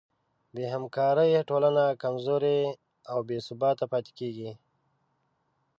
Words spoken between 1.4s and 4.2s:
ټولنه کمزورې او بېثباته پاتې